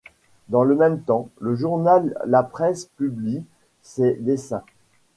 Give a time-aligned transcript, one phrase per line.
[0.49, 3.45] Dans le même temps, le journal La Presse publie
[3.83, 4.63] ses dessins.